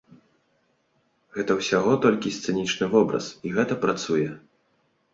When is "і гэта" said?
3.47-3.73